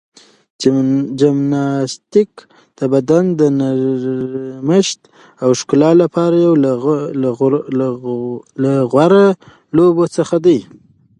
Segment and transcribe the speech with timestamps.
[1.19, 2.31] جمناستیک
[2.77, 4.99] د بدن د نرمښت
[5.43, 6.53] او ښکلا لپاره یو
[8.63, 9.25] له غوره
[9.77, 10.57] لوبو څخه ده.